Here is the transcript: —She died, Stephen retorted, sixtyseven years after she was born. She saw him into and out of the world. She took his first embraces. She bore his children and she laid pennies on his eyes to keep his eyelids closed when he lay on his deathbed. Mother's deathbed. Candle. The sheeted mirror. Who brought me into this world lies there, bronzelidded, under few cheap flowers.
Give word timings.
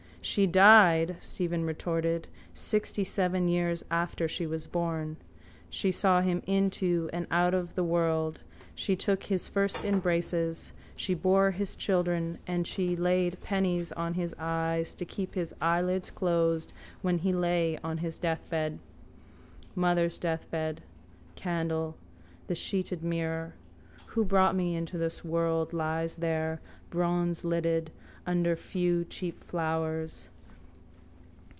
—She 0.23 0.45
died, 0.45 1.15
Stephen 1.19 1.65
retorted, 1.65 2.27
sixtyseven 2.53 3.47
years 3.49 3.83
after 3.89 4.27
she 4.27 4.45
was 4.45 4.67
born. 4.67 5.17
She 5.67 5.91
saw 5.91 6.21
him 6.21 6.43
into 6.45 7.09
and 7.11 7.25
out 7.31 7.55
of 7.55 7.73
the 7.73 7.83
world. 7.83 8.37
She 8.75 8.95
took 8.95 9.23
his 9.23 9.47
first 9.47 9.83
embraces. 9.83 10.73
She 10.95 11.15
bore 11.15 11.49
his 11.49 11.75
children 11.75 12.37
and 12.45 12.67
she 12.67 12.95
laid 12.95 13.41
pennies 13.41 13.91
on 13.93 14.13
his 14.13 14.35
eyes 14.37 14.93
to 14.93 15.05
keep 15.05 15.33
his 15.33 15.55
eyelids 15.59 16.11
closed 16.11 16.71
when 17.01 17.17
he 17.17 17.33
lay 17.33 17.79
on 17.83 17.97
his 17.97 18.19
deathbed. 18.19 18.77
Mother's 19.73 20.19
deathbed. 20.19 20.81
Candle. 21.35 21.97
The 22.45 22.53
sheeted 22.53 23.01
mirror. 23.03 23.55
Who 24.13 24.23
brought 24.23 24.55
me 24.57 24.75
into 24.75 24.99
this 24.99 25.23
world 25.25 25.73
lies 25.73 26.17
there, 26.17 26.59
bronzelidded, 26.91 27.89
under 28.27 28.55
few 28.55 29.03
cheap 29.05 29.41
flowers. 29.43 30.29